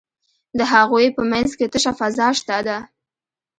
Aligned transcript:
د 0.57 0.59
هغوی 0.73 1.05
په 1.15 1.21
منځ 1.31 1.49
کې 1.57 1.65
تشه 1.73 1.91
فضا 1.99 2.27
شته 2.39 2.57
ده. 2.67 2.77